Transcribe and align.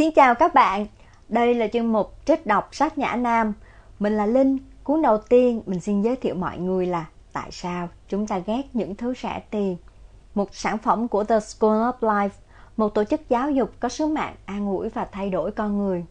Xin 0.00 0.12
chào 0.12 0.34
các 0.34 0.54
bạn, 0.54 0.86
đây 1.28 1.54
là 1.54 1.66
chương 1.66 1.92
mục 1.92 2.14
trích 2.24 2.46
đọc 2.46 2.68
sách 2.72 2.98
Nhã 2.98 3.16
Nam. 3.16 3.52
Mình 3.98 4.16
là 4.16 4.26
Linh, 4.26 4.58
cuốn 4.84 5.02
đầu 5.02 5.18
tiên 5.18 5.62
mình 5.66 5.80
xin 5.80 6.02
giới 6.02 6.16
thiệu 6.16 6.34
mọi 6.34 6.58
người 6.58 6.86
là 6.86 7.06
Tại 7.32 7.48
sao 7.50 7.88
chúng 8.08 8.26
ta 8.26 8.38
ghét 8.38 8.62
những 8.72 8.94
thứ 8.94 9.14
rẻ 9.22 9.42
tiền. 9.50 9.76
Một 10.34 10.54
sản 10.54 10.78
phẩm 10.78 11.08
của 11.08 11.24
The 11.24 11.40
School 11.40 11.70
of 11.70 11.92
Life, 12.00 12.28
một 12.76 12.88
tổ 12.88 13.04
chức 13.04 13.28
giáo 13.28 13.50
dục 13.50 13.72
có 13.80 13.88
sứ 13.88 14.06
mạng 14.06 14.34
an 14.44 14.66
ủi 14.66 14.88
và 14.88 15.06
thay 15.12 15.30
đổi 15.30 15.52
con 15.52 15.78
người. 15.78 16.04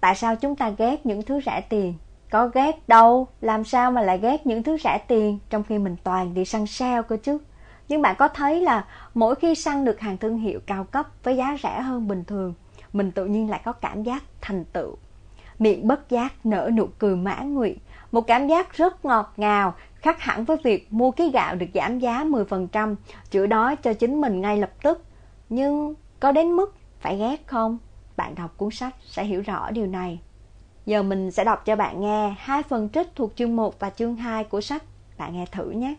Tại 0.00 0.14
sao 0.14 0.36
chúng 0.36 0.56
ta 0.56 0.70
ghét 0.78 1.06
những 1.06 1.22
thứ 1.22 1.40
rẻ 1.46 1.60
tiền? 1.60 1.94
Có 2.30 2.48
ghét 2.54 2.88
đâu, 2.88 3.28
làm 3.40 3.64
sao 3.64 3.90
mà 3.90 4.02
lại 4.02 4.18
ghét 4.18 4.46
những 4.46 4.62
thứ 4.62 4.76
rẻ 4.84 4.98
tiền 5.08 5.38
trong 5.50 5.64
khi 5.64 5.78
mình 5.78 5.96
toàn 6.04 6.34
đi 6.34 6.44
săn 6.44 6.66
sale 6.66 7.02
cơ 7.02 7.16
chứ? 7.22 7.38
Nhưng 7.88 8.02
bạn 8.02 8.16
có 8.18 8.28
thấy 8.28 8.60
là 8.60 8.84
mỗi 9.14 9.34
khi 9.34 9.54
săn 9.54 9.84
được 9.84 10.00
hàng 10.00 10.18
thương 10.18 10.38
hiệu 10.38 10.60
cao 10.66 10.84
cấp 10.84 11.06
với 11.22 11.36
giá 11.36 11.56
rẻ 11.62 11.80
hơn 11.80 12.08
bình 12.08 12.24
thường, 12.24 12.54
mình 12.94 13.12
tự 13.12 13.26
nhiên 13.26 13.50
lại 13.50 13.60
có 13.64 13.72
cảm 13.72 14.02
giác 14.02 14.22
thành 14.40 14.64
tựu. 14.64 14.96
Miệng 15.58 15.86
bất 15.86 16.10
giác 16.10 16.46
nở 16.46 16.70
nụ 16.74 16.88
cười 16.98 17.16
mãn 17.16 17.54
nguyện, 17.54 17.78
một 18.12 18.20
cảm 18.20 18.48
giác 18.48 18.72
rất 18.72 19.04
ngọt 19.04 19.32
ngào, 19.36 19.74
khác 19.94 20.20
hẳn 20.20 20.44
với 20.44 20.56
việc 20.64 20.92
mua 20.92 21.10
cái 21.10 21.30
gạo 21.30 21.56
được 21.56 21.66
giảm 21.74 21.98
giá 21.98 22.24
10%, 22.24 22.94
chữa 23.30 23.46
đói 23.46 23.76
cho 23.76 23.92
chính 23.92 24.20
mình 24.20 24.40
ngay 24.40 24.58
lập 24.58 24.70
tức. 24.82 25.04
Nhưng 25.48 25.94
có 26.20 26.32
đến 26.32 26.52
mức 26.52 26.74
phải 27.00 27.18
ghét 27.18 27.46
không? 27.46 27.78
Bạn 28.16 28.34
đọc 28.34 28.54
cuốn 28.56 28.70
sách 28.70 28.94
sẽ 29.04 29.24
hiểu 29.24 29.42
rõ 29.42 29.70
điều 29.70 29.86
này. 29.86 30.20
Giờ 30.86 31.02
mình 31.02 31.30
sẽ 31.30 31.44
đọc 31.44 31.62
cho 31.64 31.76
bạn 31.76 32.00
nghe 32.00 32.34
hai 32.38 32.62
phần 32.62 32.88
trích 32.88 33.08
thuộc 33.16 33.32
chương 33.36 33.56
1 33.56 33.80
và 33.80 33.90
chương 33.90 34.16
2 34.16 34.44
của 34.44 34.60
sách. 34.60 34.82
Bạn 35.18 35.36
nghe 35.36 35.46
thử 35.52 35.70
nhé. 35.70 35.94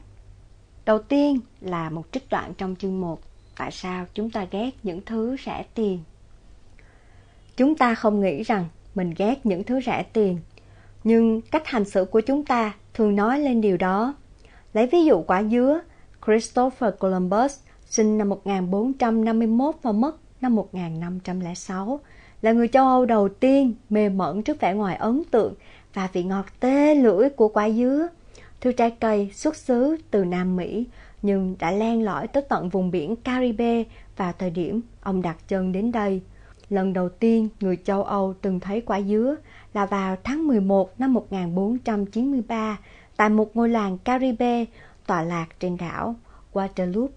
Đầu 0.86 1.00
tiên 1.00 1.40
là 1.62 1.90
một 1.90 2.04
trích 2.12 2.30
đoạn 2.30 2.54
trong 2.58 2.76
chương 2.76 3.02
1. 3.02 3.20
Tại 3.58 3.72
sao 3.72 4.05
chúng 4.14 4.30
ta 4.30 4.46
ghét 4.52 4.72
những 4.84 5.02
thứ 5.05 5.36
rẻ 5.46 5.66
tiền? 5.74 6.00
Chúng 7.58 7.76
ta 7.76 7.95
không 7.95 8.22
nghĩ 8.22 8.44
rằng 8.44 8.66
mình 8.95 9.14
ghét 9.18 9.45
những 9.45 9.63
thứ 9.63 9.82
rẻ 9.82 10.04
tiền, 10.13 10.38
nhưng 11.04 11.41
cách 11.41 11.68
hành 11.68 11.85
xử 11.85 12.05
của 12.05 12.21
chúng 12.21 12.46
ta 12.46 12.74
thường 12.93 13.16
nói 13.16 13.40
lên 13.40 13.62
điều 13.62 13.77
đó. 13.77 14.16
Lấy 14.74 14.88
ví 14.88 15.05
dụ 15.05 15.21
quả 15.21 15.43
dứa, 15.43 15.80
Christopher 16.26 16.93
Columbus 16.99 17.60
sinh 17.85 18.18
năm 18.18 18.30
1451 18.30 19.76
và 19.82 19.91
mất 19.91 20.15
năm 20.41 20.55
1506, 20.55 21.99
là 22.41 22.52
người 22.52 22.68
châu 22.68 22.88
Âu 22.88 23.05
đầu 23.05 23.30
tiên 23.30 23.74
mê 23.90 24.10
mẩn 24.10 24.43
trước 24.43 24.60
vẻ 24.60 24.74
ngoài 24.74 24.96
ấn 24.96 25.24
tượng 25.32 25.54
và 25.93 26.10
vị 26.13 26.24
ngọt 26.24 26.46
tê 26.60 26.96
lưỡi 26.96 27.30
của 27.30 27.48
quả 27.48 27.70
dứa. 27.70 28.08
Thứ 28.62 28.71
trái 28.71 28.91
cây 28.91 29.32
xuất 29.34 29.55
xứ 29.55 29.96
từ 30.12 30.26
Nam 30.26 30.55
Mỹ 30.55 30.85
nhưng 31.21 31.55
đã 31.60 31.71
len 31.71 32.04
lỏi 32.04 32.27
tới 32.27 32.43
tận 32.49 32.70
vùng 32.70 32.91
biển 32.91 33.15
Caribe 33.15 33.84
vào 34.18 34.34
thời 34.40 34.49
điểm 34.49 34.82
ông 35.02 35.21
đặt 35.21 35.37
chân 35.48 35.71
đến 35.71 35.91
đây. 35.91 36.21
Lần 36.70 36.94
đầu 36.94 37.10
tiên 37.10 37.49
người 37.60 37.77
châu 37.84 38.04
Âu 38.04 38.34
từng 38.41 38.60
thấy 38.60 38.82
quả 38.82 39.02
dứa 39.02 39.35
là 39.74 39.85
vào 39.85 40.16
tháng 40.24 40.48
11 40.48 40.99
năm 40.99 41.13
1493 41.13 42.80
tại 43.18 43.30
một 43.30 43.55
ngôi 43.55 43.70
làng 43.70 43.98
Caribe 43.98 44.66
tọa 45.08 45.24
lạc 45.24 45.48
trên 45.60 45.77
đảo 45.77 46.16
Guadeloupe. 46.54 47.13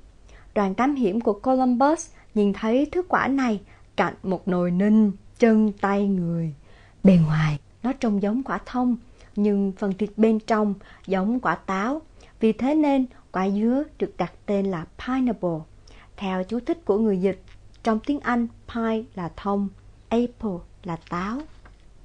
Đoàn 0.55 0.75
thám 0.75 0.95
hiểm 0.95 1.21
của 1.21 1.33
Columbus 1.33 2.11
nhìn 2.35 2.53
thấy 2.53 2.87
thứ 2.93 3.03
quả 3.03 3.29
này 3.29 3.61
cạnh 3.97 4.15
một 4.23 4.49
nồi 4.49 4.71
ninh, 4.71 5.13
chân, 5.39 5.73
tay, 5.81 6.09
người. 6.09 6.55
Bề 7.05 7.19
ngoài, 7.27 7.59
nó 7.83 7.93
trông 7.93 8.23
giống 8.23 8.43
quả 8.43 8.59
thông, 8.67 8.97
nhưng 9.37 9.73
phần 9.79 9.93
thịt 9.93 10.11
bên 10.17 10.39
trong 10.41 10.75
giống 11.07 11.41
quả 11.41 11.55
táo. 11.55 12.03
Vì 12.41 12.53
thế 12.53 12.75
nên 12.75 13.07
quả 13.33 13.49
dứa 13.51 13.83
được 13.99 14.15
đặt 14.19 14.33
tên 14.47 14.67
là 14.67 14.87
pineapple. 15.07 15.59
Theo 16.17 16.45
chú 16.45 16.61
thích 16.61 16.85
của 16.85 16.99
người 16.99 17.19
dịch, 17.19 17.43
trong 17.83 18.01
tiếng 18.07 18.21
Anh, 18.21 18.47
pie 18.75 19.05
là 19.15 19.31
thông, 19.37 19.69
apple 20.09 20.59
là 20.85 20.97
táo. 21.11 21.41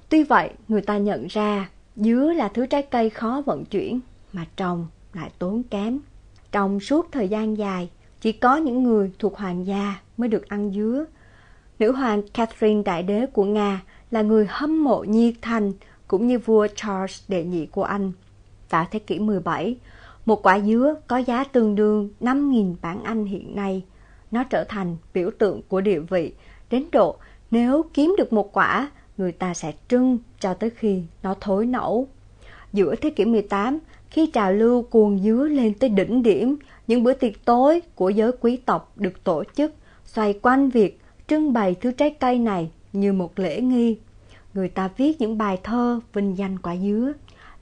Tuy 0.08 0.22
vậy, 0.22 0.50
người 0.68 0.82
ta 0.82 0.98
nhận 0.98 1.26
ra 1.26 1.68
dứa 1.96 2.32
là 2.36 2.48
thứ 2.48 2.66
trái 2.66 2.82
cây 2.82 3.10
khó 3.10 3.42
vận 3.46 3.64
chuyển 3.64 4.00
mà 4.32 4.46
trồng 4.56 4.86
lại 5.12 5.30
tốn 5.38 5.62
kém. 5.62 5.98
Trong 6.52 6.80
suốt 6.80 7.08
thời 7.12 7.28
gian 7.28 7.58
dài, 7.58 7.90
chỉ 8.20 8.32
có 8.32 8.56
những 8.56 8.82
người 8.82 9.12
thuộc 9.18 9.36
hoàng 9.36 9.66
gia 9.66 10.00
mới 10.16 10.28
được 10.28 10.48
ăn 10.48 10.72
dứa. 10.72 11.04
Nữ 11.78 11.92
hoàng 11.92 12.22
Catherine 12.34 12.82
Đại 12.82 13.02
Đế 13.02 13.26
của 13.26 13.44
Nga 13.44 13.82
là 14.10 14.22
người 14.22 14.46
hâm 14.48 14.84
mộ 14.84 15.04
nhiệt 15.04 15.34
thành 15.42 15.72
cũng 16.08 16.26
như 16.26 16.38
vua 16.38 16.66
Charles 16.76 17.22
đệ 17.28 17.44
nhị 17.44 17.66
của 17.66 17.84
Anh. 17.84 18.12
Vào 18.70 18.86
thế 18.90 18.98
kỷ 18.98 19.18
17, 19.18 19.76
một 20.26 20.46
quả 20.46 20.60
dứa 20.60 20.94
có 21.06 21.16
giá 21.16 21.44
tương 21.44 21.74
đương 21.74 22.10
5.000 22.20 22.74
bảng 22.82 23.02
Anh 23.04 23.24
hiện 23.24 23.56
nay. 23.56 23.82
Nó 24.30 24.44
trở 24.44 24.64
thành 24.64 24.96
biểu 25.14 25.30
tượng 25.38 25.62
của 25.68 25.80
địa 25.80 26.00
vị, 26.00 26.32
đến 26.70 26.84
độ 26.92 27.16
nếu 27.50 27.84
kiếm 27.94 28.14
được 28.18 28.32
một 28.32 28.52
quả, 28.52 28.90
người 29.16 29.32
ta 29.32 29.54
sẽ 29.54 29.72
trưng 29.88 30.18
cho 30.40 30.54
tới 30.54 30.70
khi 30.70 31.02
nó 31.22 31.34
thối 31.40 31.66
nẫu. 31.66 32.08
Giữa 32.72 32.94
thế 32.94 33.10
kỷ 33.10 33.24
18, 33.24 33.78
khi 34.10 34.26
trào 34.26 34.52
lưu 34.52 34.82
cuồng 34.82 35.18
dứa 35.18 35.48
lên 35.50 35.74
tới 35.74 35.90
đỉnh 35.90 36.22
điểm, 36.22 36.56
những 36.86 37.02
bữa 37.02 37.12
tiệc 37.12 37.44
tối 37.44 37.82
của 37.94 38.10
giới 38.10 38.32
quý 38.40 38.56
tộc 38.56 38.92
được 38.96 39.24
tổ 39.24 39.44
chức 39.56 39.74
xoay 40.04 40.32
quanh 40.42 40.68
việc 40.68 41.00
trưng 41.28 41.52
bày 41.52 41.74
thứ 41.80 41.92
trái 41.92 42.10
cây 42.10 42.38
này 42.38 42.70
như 42.92 43.12
một 43.12 43.38
lễ 43.38 43.60
nghi. 43.60 43.98
Người 44.54 44.68
ta 44.68 44.90
viết 44.96 45.20
những 45.20 45.38
bài 45.38 45.58
thơ 45.62 46.00
vinh 46.12 46.38
danh 46.38 46.58
quả 46.58 46.76
dứa. 46.76 47.12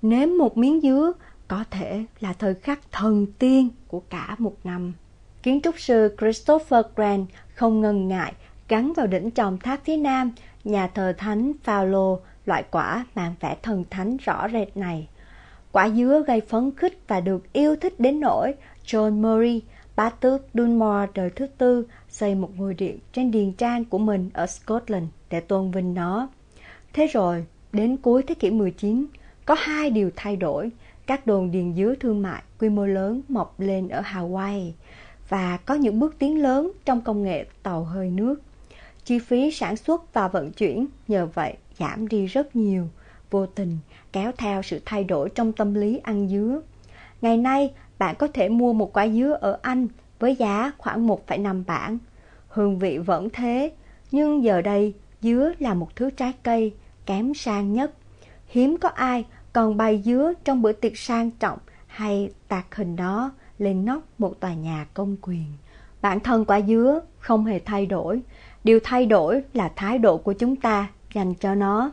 Nếm 0.03 0.29
một 0.39 0.57
miếng 0.57 0.81
dứa 0.81 1.13
có 1.49 1.65
thể 1.71 2.05
là 2.21 2.33
thời 2.33 2.55
khắc 2.55 2.93
thần 2.93 3.27
tiên 3.39 3.69
của 3.89 4.01
cả 4.01 4.37
một 4.39 4.55
năm. 4.65 4.93
Kiến 5.43 5.61
trúc 5.63 5.81
sư 5.81 6.17
Christopher 6.19 6.87
Grant 6.97 7.27
không 7.55 7.81
ngần 7.81 8.09
ngại 8.09 8.33
gắn 8.69 8.93
vào 8.97 9.07
đỉnh 9.07 9.31
chòm 9.31 9.59
tháp 9.59 9.85
phía 9.85 9.97
nam 9.97 10.33
nhà 10.65 10.87
thờ 10.87 11.15
thánh 11.19 11.53
Phaolô 11.63 12.21
loại 12.47 12.65
quả 12.71 13.07
mang 13.15 13.35
vẻ 13.41 13.57
thần 13.63 13.85
thánh 13.91 14.17
rõ 14.17 14.49
rệt 14.53 14.77
này. 14.77 15.09
Quả 15.73 15.89
dứa 15.89 16.23
gây 16.27 16.41
phấn 16.41 16.71
khích 16.77 16.99
và 17.09 17.21
được 17.21 17.53
yêu 17.53 17.77
thích 17.77 18.01
đến 18.01 18.21
nỗi 18.21 18.55
John 18.87 19.11
Murray, 19.13 19.63
bá 19.97 20.11
tước 20.11 20.43
Dunmore 20.55 21.07
đời 21.15 21.31
thứ 21.31 21.47
tư, 21.47 21.87
xây 22.09 22.35
một 22.35 22.51
ngôi 22.57 22.75
điện 22.75 22.99
trên 23.13 23.31
điền 23.31 23.53
trang 23.53 23.85
của 23.85 23.99
mình 23.99 24.31
ở 24.35 24.47
Scotland 24.47 25.09
để 25.31 25.41
tôn 25.41 25.71
vinh 25.71 25.95
nó. 25.95 26.29
Thế 26.93 27.07
rồi, 27.07 27.47
đến 27.73 27.97
cuối 27.97 28.23
thế 28.23 28.35
kỷ 28.35 28.51
19, 28.51 29.07
có 29.45 29.55
hai 29.59 29.91
điều 29.91 30.11
thay 30.17 30.37
đổi. 30.37 30.71
Các 31.07 31.27
đồn 31.27 31.51
điền 31.51 31.75
dứa 31.75 31.95
thương 32.01 32.23
mại 32.23 32.43
quy 32.59 32.69
mô 32.69 32.87
lớn 32.87 33.21
mọc 33.29 33.61
lên 33.61 33.89
ở 33.89 34.01
Hawaii 34.01 34.71
và 35.33 35.57
có 35.57 35.75
những 35.75 36.01
bước 36.01 36.19
tiến 36.19 36.43
lớn 36.43 36.73
trong 36.85 37.01
công 37.01 37.23
nghệ 37.23 37.47
tàu 37.63 37.85
hơi 37.85 38.11
nước. 38.11 38.43
Chi 39.05 39.19
phí 39.19 39.51
sản 39.51 39.77
xuất 39.77 40.15
và 40.15 40.29
vận 40.29 40.53
chuyển 40.53 40.87
nhờ 41.09 41.27
vậy 41.35 41.57
giảm 41.79 42.09
đi 42.09 42.27
rất 42.27 42.57
nhiều, 42.57 42.89
vô 43.31 43.47
tình 43.47 43.79
kéo 44.13 44.33
theo 44.39 44.63
sự 44.63 44.81
thay 44.85 45.05
đổi 45.05 45.29
trong 45.29 45.53
tâm 45.53 45.75
lý 45.75 46.01
ăn 46.03 46.29
dứa. 46.29 46.61
Ngày 47.23 47.37
nay, 47.37 47.75
bạn 47.99 48.15
có 48.19 48.29
thể 48.29 48.49
mua 48.49 48.73
một 48.73 48.97
quả 48.97 49.09
dứa 49.09 49.39
ở 49.41 49.59
Anh 49.63 49.89
với 50.19 50.37
giá 50.37 50.73
khoảng 50.79 51.07
1,5 51.09 51.65
bảng. 51.67 51.99
Hương 52.49 52.79
vị 52.79 52.99
vẫn 52.99 53.29
thế, 53.31 53.73
nhưng 54.11 54.45
giờ 54.45 54.63
đây 54.63 54.95
dứa 55.23 55.53
là 55.59 55.75
một 55.75 55.97
thứ 55.97 56.11
trái 56.11 56.33
cây 56.43 56.75
kém 57.07 57.35
sang 57.35 57.73
nhất. 57.73 57.93
Hiếm 58.47 58.79
có 58.79 58.89
ai 58.89 59.25
còn 59.53 59.77
bày 59.77 60.03
dứa 60.05 60.33
trong 60.45 60.63
bữa 60.63 60.73
tiệc 60.73 60.99
sang 60.99 61.31
trọng 61.31 61.59
hay 61.87 62.31
tạc 62.49 62.75
hình 62.75 62.97
đó 62.97 63.33
lên 63.63 63.85
nóc 63.85 64.03
một 64.19 64.41
tòa 64.41 64.55
nhà 64.55 64.87
công 64.95 65.17
quyền. 65.23 65.45
Bản 66.03 66.21
thân 66.21 66.45
quả 66.45 66.61
dứa 66.61 67.01
không 67.19 67.45
hề 67.45 67.59
thay 67.59 67.87
đổi, 67.87 68.23
điều 68.65 68.81
thay 68.85 69.07
đổi 69.07 69.43
là 69.53 69.73
thái 69.77 69.99
độ 69.99 70.17
của 70.17 70.33
chúng 70.33 70.57
ta 70.57 70.89
dành 71.15 71.35
cho 71.35 71.55
nó. 71.55 71.91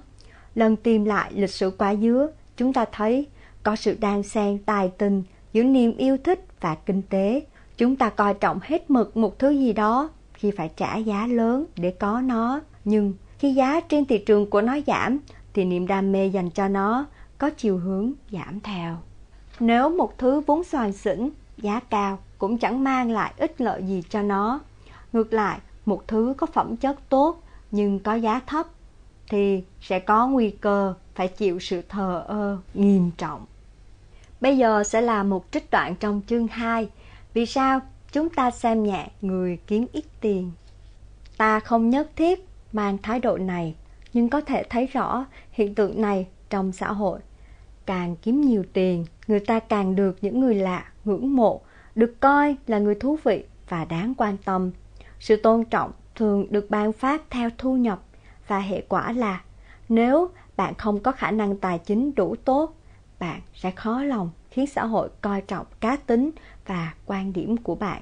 Lần 0.55 0.75
tìm 0.75 1.05
lại 1.05 1.31
lịch 1.33 1.49
sử 1.49 1.71
quả 1.77 1.95
dứa, 1.95 2.27
chúng 2.57 2.73
ta 2.73 2.85
thấy 2.91 3.27
có 3.63 3.75
sự 3.75 3.97
đan 3.99 4.23
xen 4.23 4.57
tài 4.65 4.91
tình 4.97 5.23
giữa 5.53 5.63
niềm 5.63 5.97
yêu 5.97 6.17
thích 6.17 6.45
và 6.61 6.75
kinh 6.75 7.01
tế. 7.01 7.41
Chúng 7.77 7.95
ta 7.95 8.09
coi 8.09 8.33
trọng 8.33 8.59
hết 8.63 8.89
mực 8.89 9.17
một 9.17 9.39
thứ 9.39 9.49
gì 9.49 9.73
đó 9.73 10.09
khi 10.33 10.51
phải 10.51 10.69
trả 10.75 10.97
giá 10.97 11.27
lớn 11.27 11.65
để 11.75 11.91
có 11.91 12.21
nó. 12.21 12.61
Nhưng 12.85 13.13
khi 13.39 13.53
giá 13.53 13.79
trên 13.79 14.05
thị 14.05 14.17
trường 14.17 14.49
của 14.49 14.61
nó 14.61 14.77
giảm, 14.87 15.19
thì 15.53 15.65
niềm 15.65 15.87
đam 15.87 16.11
mê 16.11 16.27
dành 16.27 16.49
cho 16.49 16.67
nó 16.67 17.05
có 17.37 17.49
chiều 17.49 17.77
hướng 17.77 18.13
giảm 18.31 18.59
theo. 18.59 18.97
Nếu 19.59 19.89
một 19.89 20.17
thứ 20.17 20.39
vốn 20.39 20.63
soàn 20.63 20.93
xỉn, 20.93 21.29
giá 21.61 21.79
cao 21.79 22.19
cũng 22.37 22.57
chẳng 22.57 22.83
mang 22.83 23.11
lại 23.11 23.33
ích 23.37 23.61
lợi 23.61 23.83
gì 23.83 24.03
cho 24.09 24.21
nó. 24.21 24.59
Ngược 25.13 25.33
lại, 25.33 25.59
một 25.85 26.07
thứ 26.07 26.33
có 26.37 26.47
phẩm 26.47 26.77
chất 26.77 27.09
tốt 27.09 27.43
nhưng 27.71 27.99
có 27.99 28.13
giá 28.13 28.41
thấp 28.47 28.67
thì 29.29 29.63
sẽ 29.81 29.99
có 29.99 30.27
nguy 30.27 30.49
cơ 30.49 30.93
phải 31.15 31.27
chịu 31.27 31.59
sự 31.59 31.81
thờ 31.89 32.23
ơ 32.27 32.57
nghiêm 32.73 33.11
trọng. 33.17 33.45
Bây 34.41 34.57
giờ 34.57 34.83
sẽ 34.83 35.01
là 35.01 35.23
một 35.23 35.45
trích 35.51 35.71
đoạn 35.71 35.95
trong 35.95 36.21
chương 36.27 36.47
2. 36.47 36.89
Vì 37.33 37.45
sao 37.45 37.79
chúng 38.11 38.29
ta 38.29 38.51
xem 38.51 38.83
nhẹ 38.83 39.11
người 39.21 39.59
kiếm 39.67 39.85
ít 39.91 40.05
tiền? 40.21 40.51
Ta 41.37 41.59
không 41.59 41.89
nhất 41.89 42.11
thiết 42.15 42.47
mang 42.73 42.97
thái 42.97 43.19
độ 43.19 43.37
này, 43.37 43.75
nhưng 44.13 44.29
có 44.29 44.41
thể 44.41 44.63
thấy 44.69 44.85
rõ 44.85 45.25
hiện 45.51 45.75
tượng 45.75 46.01
này 46.01 46.27
trong 46.49 46.71
xã 46.71 46.91
hội. 46.91 47.19
Càng 47.85 48.15
kiếm 48.15 48.41
nhiều 48.41 48.63
tiền, 48.73 49.05
người 49.27 49.39
ta 49.39 49.59
càng 49.59 49.95
được 49.95 50.17
những 50.21 50.39
người 50.39 50.55
lạ 50.55 50.85
ngưỡng 51.09 51.35
mộ, 51.35 51.61
được 51.95 52.19
coi 52.19 52.55
là 52.67 52.79
người 52.79 52.95
thú 52.95 53.17
vị 53.23 53.43
và 53.69 53.85
đáng 53.85 54.13
quan 54.17 54.37
tâm. 54.45 54.71
Sự 55.19 55.35
tôn 55.35 55.65
trọng 55.65 55.91
thường 56.15 56.47
được 56.49 56.69
ban 56.69 56.93
phát 56.93 57.21
theo 57.29 57.49
thu 57.57 57.75
nhập 57.75 58.01
và 58.47 58.59
hệ 58.59 58.81
quả 58.81 59.11
là 59.11 59.41
nếu 59.89 60.29
bạn 60.57 60.73
không 60.73 60.99
có 60.99 61.11
khả 61.11 61.31
năng 61.31 61.57
tài 61.57 61.79
chính 61.79 62.15
đủ 62.15 62.35
tốt, 62.45 62.75
bạn 63.19 63.41
sẽ 63.53 63.71
khó 63.71 64.03
lòng 64.03 64.29
khiến 64.51 64.67
xã 64.67 64.85
hội 64.85 65.09
coi 65.21 65.41
trọng 65.41 65.65
cá 65.79 65.95
tính 65.95 66.31
và 66.65 66.93
quan 67.05 67.33
điểm 67.33 67.57
của 67.57 67.75
bạn. 67.75 68.01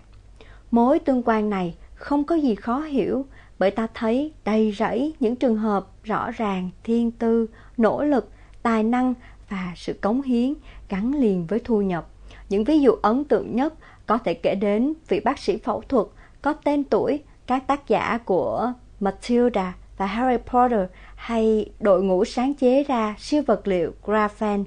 Mối 0.71 1.00
tương 1.00 1.24
quan 1.25 1.50
này 1.50 1.75
không 1.95 2.24
có 2.24 2.36
gì 2.36 2.56
khó 2.56 2.80
hiểu 2.80 3.25
bởi 3.60 3.71
ta 3.71 3.88
thấy 3.94 4.33
đầy 4.45 4.71
rẫy 4.77 5.13
những 5.19 5.36
trường 5.36 5.57
hợp 5.57 5.88
rõ 6.03 6.31
ràng 6.31 6.69
thiên 6.83 7.12
tư, 7.12 7.48
nỗ 7.77 8.03
lực, 8.03 8.31
tài 8.63 8.83
năng 8.83 9.13
và 9.50 9.74
sự 9.75 9.94
cống 9.94 10.21
hiến 10.21 10.53
gắn 10.89 11.19
liền 11.19 11.45
với 11.45 11.60
thu 11.63 11.81
nhập. 11.81 12.10
Những 12.50 12.64
ví 12.64 12.80
dụ 12.80 12.92
ấn 13.02 13.24
tượng 13.24 13.56
nhất 13.56 13.74
có 14.06 14.18
thể 14.18 14.34
kể 14.34 14.56
đến 14.56 14.94
vị 15.08 15.20
bác 15.20 15.40
sĩ 15.40 15.58
phẫu 15.58 15.82
thuật 15.82 16.08
có 16.42 16.54
tên 16.54 16.84
tuổi, 16.84 17.24
các 17.48 17.68
tác 17.68 17.88
giả 17.88 18.20
của 18.26 18.74
Matilda 19.00 19.76
và 19.98 20.06
Harry 20.06 20.38
Potter 20.38 20.90
hay 21.16 21.72
đội 21.80 22.04
ngũ 22.04 22.26
sáng 22.26 22.54
chế 22.54 22.84
ra 22.84 23.16
siêu 23.18 23.42
vật 23.48 23.68
liệu 23.68 23.92
graphene. 24.04 24.64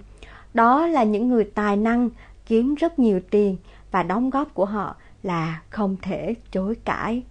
Đó 0.54 0.86
là 0.86 1.04
những 1.04 1.28
người 1.28 1.44
tài 1.44 1.76
năng, 1.76 2.10
kiếm 2.46 2.74
rất 2.74 2.98
nhiều 2.98 3.20
tiền 3.30 3.56
và 3.90 4.02
đóng 4.02 4.30
góp 4.30 4.54
của 4.54 4.64
họ 4.64 4.96
là 5.22 5.62
không 5.70 5.96
thể 6.02 6.34
chối 6.52 6.74
cãi. 6.84 7.22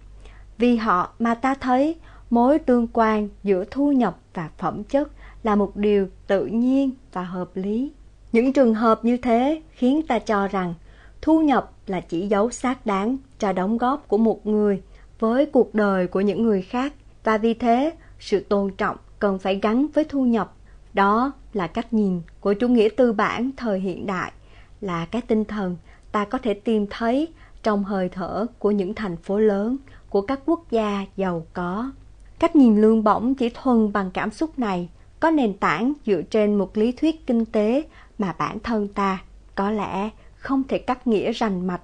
Vì 0.58 0.76
họ 0.76 1.12
mà 1.18 1.34
ta 1.34 1.54
thấy, 1.54 1.96
mối 2.30 2.58
tương 2.58 2.86
quan 2.92 3.28
giữa 3.42 3.64
thu 3.70 3.92
nhập 3.92 4.18
và 4.34 4.50
phẩm 4.58 4.84
chất 4.84 5.08
là 5.42 5.54
một 5.56 5.76
điều 5.76 6.08
tự 6.26 6.46
nhiên 6.46 6.90
và 7.12 7.22
hợp 7.22 7.50
lý. 7.54 7.92
Những 8.32 8.52
trường 8.52 8.74
hợp 8.74 9.04
như 9.04 9.16
thế 9.16 9.62
khiến 9.70 10.02
ta 10.08 10.18
cho 10.18 10.48
rằng 10.48 10.74
thu 11.22 11.40
nhập 11.40 11.72
là 11.86 12.00
chỉ 12.00 12.28
dấu 12.28 12.50
xác 12.50 12.86
đáng 12.86 13.16
cho 13.38 13.52
đóng 13.52 13.78
góp 13.78 14.08
của 14.08 14.18
một 14.18 14.46
người 14.46 14.82
với 15.18 15.46
cuộc 15.46 15.74
đời 15.74 16.06
của 16.06 16.20
những 16.20 16.42
người 16.42 16.62
khác 16.62 16.92
và 17.24 17.38
vì 17.38 17.54
thế 17.54 17.92
sự 18.20 18.40
tôn 18.40 18.70
trọng 18.70 18.96
cần 19.18 19.38
phải 19.38 19.58
gắn 19.62 19.86
với 19.94 20.04
thu 20.04 20.24
nhập. 20.24 20.54
Đó 20.94 21.32
là 21.52 21.66
cách 21.66 21.92
nhìn 21.92 22.22
của 22.40 22.54
chủ 22.54 22.68
nghĩa 22.68 22.88
tư 22.96 23.12
bản 23.12 23.50
thời 23.56 23.80
hiện 23.80 24.06
đại, 24.06 24.32
là 24.80 25.06
cái 25.06 25.22
tinh 25.22 25.44
thần 25.44 25.76
ta 26.12 26.24
có 26.24 26.38
thể 26.38 26.54
tìm 26.54 26.86
thấy 26.90 27.28
trong 27.62 27.84
hơi 27.84 28.08
thở 28.08 28.46
của 28.58 28.70
những 28.70 28.94
thành 28.94 29.16
phố 29.16 29.38
lớn, 29.38 29.76
của 30.10 30.20
các 30.20 30.40
quốc 30.46 30.70
gia 30.70 31.06
giàu 31.16 31.46
có. 31.52 31.92
Cách 32.38 32.56
nhìn 32.56 32.80
lương 32.80 33.04
bổng 33.04 33.34
chỉ 33.34 33.50
thuần 33.54 33.92
bằng 33.92 34.10
cảm 34.10 34.30
xúc 34.30 34.58
này 34.58 34.88
có 35.20 35.30
nền 35.30 35.54
tảng 35.54 35.92
dựa 36.06 36.22
trên 36.22 36.54
một 36.54 36.76
lý 36.76 36.92
thuyết 36.92 37.26
kinh 37.26 37.44
tế 37.44 37.82
mà 38.20 38.34
bản 38.38 38.58
thân 38.58 38.88
ta 38.88 39.18
có 39.54 39.70
lẽ 39.70 40.10
không 40.36 40.62
thể 40.68 40.78
cắt 40.78 41.06
nghĩa 41.06 41.32
rành 41.32 41.66
mạch, 41.66 41.80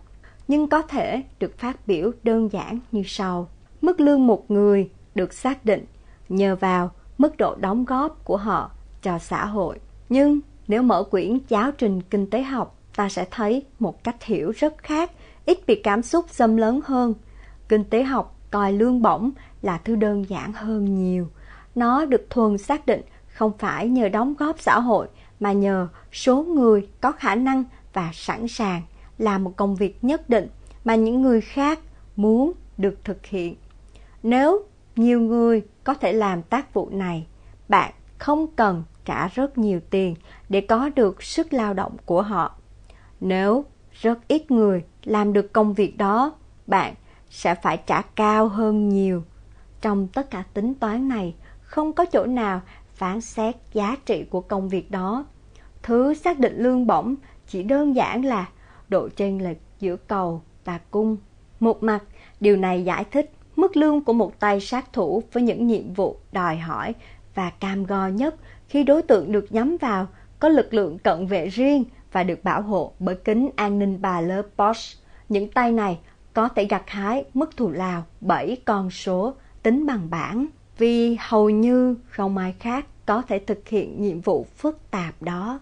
nhưng 0.49 0.69
có 0.69 0.83
thể 0.83 1.23
được 1.38 1.59
phát 1.59 1.87
biểu 1.87 2.11
đơn 2.23 2.53
giản 2.53 2.79
như 2.93 3.03
sau. 3.06 3.49
Mức 3.83 4.00
lương 4.00 4.27
một 4.27 4.50
người 4.50 4.91
được 5.15 5.33
xác 5.33 5.65
định 5.65 5.85
nhờ 6.29 6.56
vào 6.56 6.91
mức 7.19 7.37
độ 7.37 7.55
đóng 7.55 7.85
góp 7.85 8.25
của 8.25 8.37
họ 8.37 8.71
cho 9.03 9.19
xã 9.19 9.47
hội. 9.47 9.79
Nhưng 10.09 10.41
nếu 10.69 10.83
mở 10.83 11.03
quyển 11.03 11.38
giáo 11.49 11.73
trình 11.73 12.03
kinh 12.03 12.31
tế 12.31 12.43
học, 12.43 12.79
ta 12.97 13.09
sẽ 13.09 13.27
thấy 13.31 13.62
một 13.79 14.05
cách 14.05 14.23
hiểu 14.23 14.53
rất 14.56 14.79
khác, 14.79 15.11
ít 15.44 15.67
bị 15.67 15.81
cảm 15.85 16.03
xúc 16.03 16.25
xâm 16.29 16.56
lớn 16.56 16.81
hơn. 16.85 17.15
Kinh 17.69 17.85
tế 17.85 18.03
học 18.03 18.37
coi 18.50 18.73
lương 18.73 19.03
bổng 19.03 19.31
là 19.62 19.81
thứ 19.85 19.97
đơn 19.97 20.29
giản 20.29 20.53
hơn 20.53 20.94
nhiều. 20.94 21.29
Nó 21.75 22.05
được 22.05 22.27
thuần 22.31 22.59
xác 22.59 22.87
định 22.87 23.00
không 23.29 23.53
phải 23.59 23.89
nhờ 23.89 24.09
đóng 24.09 24.35
góp 24.39 24.61
xã 24.61 24.81
hội 24.81 25.09
mà 25.41 25.53
nhờ 25.53 25.88
số 26.12 26.43
người 26.43 26.88
có 27.00 27.12
khả 27.12 27.35
năng 27.35 27.65
và 27.93 28.11
sẵn 28.15 28.49
sàng 28.49 28.83
làm 29.19 29.44
một 29.44 29.53
công 29.56 29.77
việc 29.77 30.05
nhất 30.05 30.29
định 30.29 30.49
mà 30.85 30.94
những 30.94 31.23
người 31.23 31.41
khác 31.41 31.81
muốn 32.17 32.53
được 32.79 33.05
thực 33.05 33.27
hiện. 33.27 33.56
Nếu 34.23 34.62
nhiều 34.97 35.21
người 35.21 35.62
có 35.85 35.94
thể 35.94 36.12
làm 36.12 36.43
tác 36.43 36.75
vụ 36.75 36.88
này, 36.93 37.27
bạn 37.69 37.93
không 38.19 38.47
cần 38.56 38.85
trả 39.05 39.29
rất 39.29 39.59
nhiều 39.59 39.81
tiền 39.91 40.15
để 40.49 40.61
có 40.61 40.88
được 40.88 41.23
sức 41.23 41.53
lao 41.53 41.75
động 41.75 41.97
của 42.05 42.23
họ. 42.23 42.55
Nếu 43.21 43.65
rất 43.93 44.29
ít 44.29 44.50
người 44.50 44.85
làm 45.05 45.32
được 45.32 45.53
công 45.53 45.75
việc 45.75 45.97
đó, 45.97 46.32
bạn 46.67 46.94
sẽ 47.31 47.55
phải 47.55 47.82
trả 47.87 48.03
cao 48.03 48.49
hơn 48.49 48.89
nhiều. 48.89 49.25
Trong 49.81 50.09
tất 50.09 50.31
cả 50.31 50.44
tính 50.55 50.75
toán 50.75 51.09
này, 51.09 51.35
không 51.61 51.93
có 51.93 52.05
chỗ 52.05 52.27
nào 52.27 52.61
phán 52.96 53.20
xét 53.20 53.56
giá 53.72 53.96
trị 54.06 54.25
của 54.31 54.40
công 54.40 54.69
việc 54.69 54.90
đó. 54.90 55.26
Thứ 55.82 56.14
xác 56.14 56.38
định 56.38 56.56
lương 56.56 56.87
bổng 56.87 57.14
chỉ 57.46 57.62
đơn 57.62 57.96
giản 57.96 58.25
là 58.25 58.48
độ 58.88 59.08
chênh 59.16 59.44
lệch 59.44 59.58
giữa 59.81 59.96
cầu 59.96 60.43
và 60.64 60.78
cung. 60.90 61.16
Một 61.60 61.82
mặt, 61.82 62.02
điều 62.40 62.56
này 62.56 62.84
giải 62.84 63.04
thích 63.04 63.32
mức 63.56 63.76
lương 63.76 64.04
của 64.04 64.12
một 64.12 64.40
tay 64.40 64.60
sát 64.60 64.93
thủ 64.93 65.22
với 65.32 65.43
những 65.43 65.66
nhiệm 65.66 65.94
vụ 65.94 66.16
đòi 66.32 66.56
hỏi 66.56 66.94
và 67.34 67.50
cam 67.50 67.84
go 67.84 68.08
nhất 68.08 68.34
khi 68.69 68.82
đối 68.82 69.02
tượng 69.02 69.32
được 69.32 69.46
nhắm 69.50 69.76
vào 69.81 70.06
có 70.38 70.48
lực 70.48 70.75
lượng 70.75 70.98
cận 70.98 71.26
vệ 71.26 71.48
riêng 71.48 71.84
và 72.12 72.22
được 72.22 72.44
bảo 72.44 72.62
hộ 72.62 72.93
bởi 72.98 73.14
kính 73.14 73.50
an 73.56 73.78
ninh 73.78 73.98
bà 74.02 74.20
lơ 74.20 74.43
Bosch. 74.56 74.98
Những 75.28 75.50
tay 75.50 75.72
này 75.72 75.98
có 76.32 76.48
thể 76.48 76.64
gặt 76.64 76.82
hái 76.87 77.25
mức 77.34 77.56
thù 77.56 77.70
lao 77.70 78.04
7 78.20 78.56
con 78.64 78.90
số 78.90 79.34
tính 79.62 79.87
bằng 79.87 80.10
bảng 80.10 80.46
vì 80.78 81.17
hầu 81.20 81.50
như 81.50 81.96
không 82.08 82.37
ai 82.37 82.55
khác 82.61 82.87
có 83.06 83.23
thể 83.23 83.38
thực 83.38 83.69
hiện 83.69 84.02
nhiệm 84.02 84.20
vụ 84.20 84.46
phức 84.56 84.90
tạp 84.90 85.23
đó. 85.23 85.61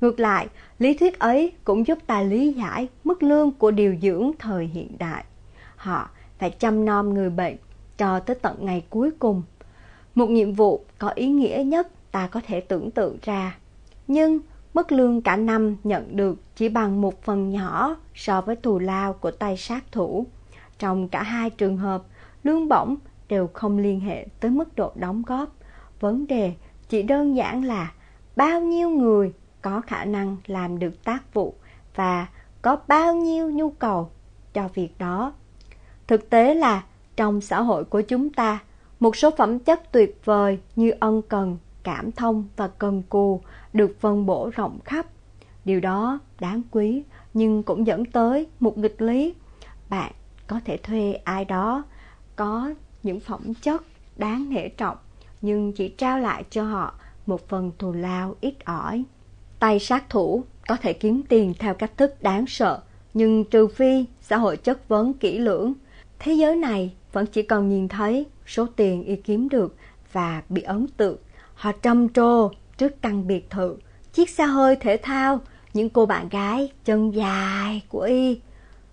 Ngược 0.00 0.20
lại, 0.20 0.48
lý 0.78 0.94
thuyết 0.94 1.18
ấy 1.18 1.52
cũng 1.64 1.86
giúp 1.86 1.98
ta 2.06 2.22
lý 2.22 2.52
giải 2.52 2.88
mức 3.04 3.22
lương 3.22 3.50
của 3.50 3.70
điều 3.70 3.96
dưỡng 4.02 4.30
thời 4.38 4.66
hiện 4.66 4.98
đại. 4.98 5.24
Họ 5.76 6.10
phải 6.38 6.50
chăm 6.50 6.84
nom 6.84 7.14
người 7.14 7.30
bệnh 7.30 7.56
cho 7.98 8.20
tới 8.20 8.36
tận 8.42 8.56
ngày 8.60 8.84
cuối 8.90 9.10
cùng. 9.18 9.42
Một 10.14 10.30
nhiệm 10.30 10.52
vụ 10.52 10.84
có 10.98 11.08
ý 11.08 11.26
nghĩa 11.26 11.62
nhất 11.66 11.88
ta 12.12 12.26
có 12.26 12.40
thể 12.46 12.60
tưởng 12.60 12.90
tượng 12.90 13.16
ra. 13.22 13.58
Nhưng 14.08 14.38
mức 14.74 14.92
lương 14.92 15.22
cả 15.22 15.36
năm 15.36 15.76
nhận 15.84 16.16
được 16.16 16.38
chỉ 16.56 16.68
bằng 16.68 17.00
một 17.00 17.22
phần 17.22 17.50
nhỏ 17.50 17.96
so 18.14 18.40
với 18.40 18.56
thù 18.56 18.78
lao 18.78 19.12
của 19.12 19.30
tay 19.30 19.56
sát 19.56 19.92
thủ. 19.92 20.26
Trong 20.78 21.08
cả 21.08 21.22
hai 21.22 21.50
trường 21.50 21.76
hợp, 21.76 22.02
lương 22.44 22.68
bổng 22.68 22.96
đều 23.28 23.50
không 23.52 23.78
liên 23.78 24.00
hệ 24.00 24.26
tới 24.40 24.50
mức 24.50 24.76
độ 24.76 24.92
đóng 24.94 25.22
góp. 25.26 25.56
Vấn 26.00 26.26
đề 26.26 26.52
chỉ 26.88 27.02
đơn 27.02 27.36
giản 27.36 27.64
là 27.64 27.92
bao 28.36 28.60
nhiêu 28.60 28.90
người 28.90 29.32
có 29.62 29.80
khả 29.80 30.04
năng 30.04 30.36
làm 30.46 30.78
được 30.78 31.04
tác 31.04 31.34
vụ 31.34 31.54
và 31.94 32.26
có 32.62 32.76
bao 32.88 33.14
nhiêu 33.14 33.50
nhu 33.50 33.70
cầu 33.70 34.10
cho 34.52 34.68
việc 34.74 34.98
đó. 34.98 35.32
Thực 36.06 36.30
tế 36.30 36.54
là 36.54 36.84
trong 37.16 37.40
xã 37.40 37.60
hội 37.60 37.84
của 37.84 38.00
chúng 38.00 38.30
ta, 38.30 38.58
một 39.00 39.16
số 39.16 39.30
phẩm 39.30 39.58
chất 39.58 39.92
tuyệt 39.92 40.20
vời 40.24 40.58
như 40.76 40.90
ân 41.00 41.22
cần, 41.22 41.58
cảm 41.82 42.12
thông 42.12 42.44
và 42.56 42.68
cần 42.68 43.02
cù 43.02 43.40
được 43.72 44.00
phân 44.00 44.26
bổ 44.26 44.50
rộng 44.54 44.78
khắp. 44.84 45.06
Điều 45.64 45.80
đó 45.80 46.18
đáng 46.40 46.62
quý 46.70 47.02
nhưng 47.34 47.62
cũng 47.62 47.86
dẫn 47.86 48.04
tới 48.04 48.46
một 48.60 48.78
nghịch 48.78 49.02
lý. 49.02 49.34
Bạn 49.88 50.12
có 50.46 50.60
thể 50.64 50.76
thuê 50.76 51.12
ai 51.24 51.44
đó 51.44 51.84
có 52.36 52.74
những 53.06 53.20
phẩm 53.20 53.54
chất 53.54 53.82
đáng 54.16 54.50
nể 54.50 54.68
trọng 54.68 54.96
nhưng 55.42 55.72
chỉ 55.72 55.88
trao 55.88 56.18
lại 56.18 56.44
cho 56.50 56.62
họ 56.62 56.94
một 57.26 57.48
phần 57.48 57.72
thù 57.78 57.92
lao 57.92 58.36
ít 58.40 58.54
ỏi. 58.64 59.04
Tay 59.58 59.78
sát 59.78 60.10
thủ 60.10 60.44
có 60.68 60.76
thể 60.76 60.92
kiếm 60.92 61.22
tiền 61.28 61.54
theo 61.58 61.74
cách 61.74 61.96
thức 61.96 62.22
đáng 62.22 62.46
sợ, 62.46 62.80
nhưng 63.14 63.44
trừ 63.44 63.66
phi 63.66 64.04
xã 64.20 64.36
hội 64.36 64.56
chất 64.56 64.88
vấn 64.88 65.12
kỹ 65.12 65.38
lưỡng, 65.38 65.72
thế 66.18 66.32
giới 66.32 66.56
này 66.56 66.94
vẫn 67.12 67.26
chỉ 67.26 67.42
còn 67.42 67.68
nhìn 67.68 67.88
thấy 67.88 68.26
số 68.46 68.66
tiền 68.76 69.04
y 69.04 69.16
kiếm 69.16 69.48
được 69.48 69.76
và 70.12 70.42
bị 70.48 70.62
ấn 70.62 70.86
tượng. 70.96 71.16
Họ 71.54 71.72
trầm 71.72 72.08
trồ 72.08 72.50
trước 72.78 73.02
căn 73.02 73.26
biệt 73.26 73.50
thự, 73.50 73.76
chiếc 74.12 74.30
xe 74.30 74.44
hơi 74.44 74.76
thể 74.76 74.96
thao, 74.96 75.40
những 75.74 75.90
cô 75.90 76.06
bạn 76.06 76.28
gái 76.28 76.72
chân 76.84 77.14
dài 77.14 77.82
của 77.88 78.00
y. 78.00 78.40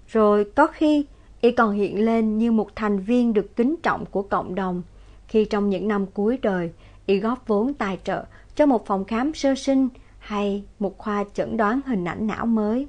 Rồi 0.08 0.46
có 0.56 0.68
khi 0.68 1.06
y 1.44 1.52
còn 1.52 1.74
hiện 1.74 2.06
lên 2.06 2.38
như 2.38 2.52
một 2.52 2.76
thành 2.76 3.00
viên 3.00 3.34
được 3.34 3.56
kính 3.56 3.76
trọng 3.84 4.06
của 4.06 4.22
cộng 4.22 4.56
đồng 4.56 4.82
khi 5.28 5.46
trong 5.46 5.70
những 5.70 5.88
năm 5.88 6.06
cuối 6.06 6.40
đời 6.42 6.72
y 7.06 7.20
góp 7.20 7.48
vốn 7.48 7.74
tài 7.74 8.00
trợ 8.04 8.26
cho 8.56 8.66
một 8.66 8.86
phòng 8.86 9.06
khám 9.06 9.34
sơ 9.34 9.56
sinh 9.56 9.90
hay 10.20 10.64
một 10.80 10.98
khoa 10.98 11.24
chẩn 11.34 11.58
đoán 11.58 11.82
hình 11.86 12.06
ảnh 12.06 12.28
não 12.28 12.46
mới. 12.46 12.88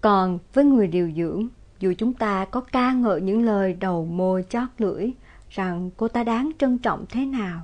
Còn 0.00 0.38
với 0.52 0.64
người 0.64 0.86
điều 0.86 1.10
dưỡng, 1.16 1.48
dù 1.80 1.92
chúng 1.98 2.12
ta 2.12 2.44
có 2.44 2.60
ca 2.60 2.92
ngợi 2.92 3.20
những 3.20 3.42
lời 3.42 3.72
đầu 3.72 4.04
môi 4.04 4.44
chót 4.48 4.68
lưỡi 4.78 5.10
rằng 5.50 5.90
cô 5.96 6.08
ta 6.08 6.24
đáng 6.24 6.50
trân 6.58 6.78
trọng 6.78 7.04
thế 7.08 7.24
nào, 7.24 7.60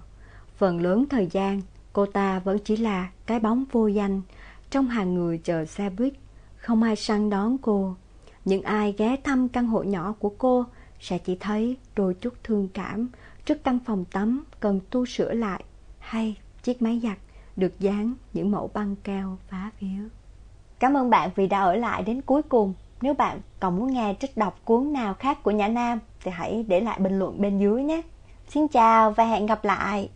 phần 0.57 0.81
lớn 0.81 1.05
thời 1.11 1.27
gian 1.27 1.61
cô 1.93 2.07
ta 2.07 2.39
vẫn 2.39 2.59
chỉ 2.65 2.77
là 2.77 3.11
cái 3.27 3.41
bóng 3.41 3.65
vô 3.73 3.87
danh 3.87 4.23
trong 4.71 4.89
hàng 4.89 5.15
người 5.15 5.39
chờ 5.45 5.65
xe 5.65 5.91
buýt, 5.91 6.13
không 6.57 6.83
ai 6.83 6.97
săn 6.97 7.31
đón 7.31 7.59
cô. 7.59 7.95
Những 8.47 8.63
ai 8.63 8.95
ghé 8.99 9.17
thăm 9.25 9.49
căn 9.49 9.67
hộ 9.67 9.83
nhỏ 9.83 10.15
của 10.19 10.33
cô 10.39 10.65
sẽ 11.01 11.19
chỉ 11.19 11.37
thấy 11.41 11.77
đôi 11.97 12.15
chút 12.15 12.35
thương 12.45 12.69
cảm 12.75 13.09
trước 13.45 13.65
căn 13.65 13.79
phòng 13.87 14.05
tắm 14.13 14.45
cần 14.61 14.81
tu 14.91 15.07
sửa 15.07 15.33
lại, 15.33 15.65
hay 15.99 16.37
chiếc 16.63 16.83
máy 16.83 17.01
giặt 17.03 17.19
được 17.57 17.81
dán 17.81 18.15
những 18.33 18.51
mẫu 18.51 18.71
băng 18.75 18.97
keo 18.97 19.39
phá 19.49 19.71
phiếu. 19.79 20.09
Cảm 20.79 20.97
ơn 20.97 21.11
bạn 21.11 21.31
vì 21.35 21.47
đã 21.47 21.61
ở 21.61 21.77
lại 21.77 22.03
đến 22.03 22.23
cuối 22.23 22.43
cùng. 22.43 22.75
Nếu 23.01 23.15
bạn 23.15 23.41
còn 23.61 23.77
muốn 23.77 23.93
nghe 23.93 24.15
trích 24.21 24.37
đọc 24.37 24.61
cuốn 24.65 24.93
nào 24.93 25.15
khác 25.15 25.43
của 25.43 25.51
Nhã 25.51 25.69
Nam 25.69 25.99
thì 26.21 26.31
hãy 26.31 26.65
để 26.69 26.81
lại 26.81 26.99
bình 27.01 27.19
luận 27.19 27.41
bên 27.41 27.59
dưới 27.59 27.83
nhé. 27.83 28.03
Xin 28.49 28.69
chào 28.69 29.11
và 29.11 29.25
hẹn 29.25 29.47
gặp 29.47 29.65
lại. 29.65 30.11